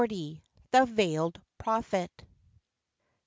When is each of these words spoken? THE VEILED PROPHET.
THE 0.71 0.87
VEILED 0.87 1.39
PROPHET. 1.59 2.23